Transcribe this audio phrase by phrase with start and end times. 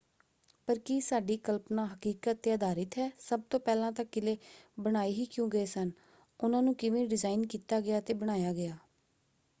[0.67, 3.09] ਪਰ ਕੀ ਸਾਡੀ ਕਲਪਨਾ ਹਕੀਕਤ 'ਤੇ ਆਧਾਰਿਤ ਹੈ?
[3.19, 4.37] ਸਭ ਤੋਂ ਪਹਿਲਾਂ ਤਾਂ ਕਿਲ੍ਹੇ
[4.77, 5.91] ਬਣਾਏ ਹੀ ਕਿਉਂ ਗਏ ਸਨ?
[6.39, 8.77] ਉਨ੍ਹਾਂ ਨੂੰ ਕਿਵੇਂ ਡਿਜ਼ਾਇਨ ਕੀਤਾ ਗਿਆ ਅਤੇ ਬਣਾਇਆ ਗਿਆ?